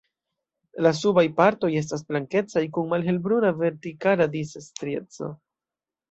La 0.85 0.91
subaj 0.99 1.23
partoj 1.41 1.69
estas 1.81 2.01
blankecaj 2.07 2.63
kun 2.77 2.87
malhelbruna 2.93 3.51
vertikala 3.59 4.27
disa 4.37 4.63
strieco. 4.69 5.29